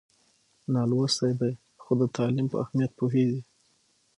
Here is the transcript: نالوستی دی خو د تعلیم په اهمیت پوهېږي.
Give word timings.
نالوستی 0.73 1.31
دی 1.39 1.51
خو 1.81 1.91
د 1.99 2.01
تعلیم 2.15 2.47
په 2.51 2.57
اهمیت 2.63 2.91
پوهېږي. 2.99 3.41